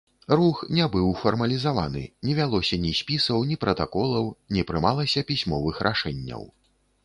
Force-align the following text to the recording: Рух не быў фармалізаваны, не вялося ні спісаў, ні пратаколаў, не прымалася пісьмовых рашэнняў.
Рух 0.37 0.61
не 0.77 0.85
быў 0.95 1.09
фармалізаваны, 1.23 2.01
не 2.29 2.33
вялося 2.41 2.81
ні 2.87 2.95
спісаў, 3.01 3.45
ні 3.53 3.61
пратаколаў, 3.65 4.33
не 4.57 4.61
прымалася 4.73 5.27
пісьмовых 5.33 5.75
рашэнняў. 5.91 6.43